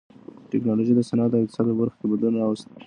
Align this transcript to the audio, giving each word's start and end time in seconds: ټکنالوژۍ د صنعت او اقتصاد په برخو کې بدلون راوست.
ټکنالوژۍ 0.51 0.93
د 0.95 1.01
صنعت 1.09 1.31
او 1.33 1.43
اقتصاد 1.43 1.65
په 1.69 1.75
برخو 1.79 1.97
کې 1.99 2.07
بدلون 2.11 2.33
راوست. 2.37 2.65